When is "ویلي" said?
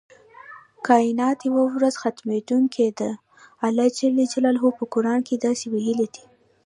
5.73-6.07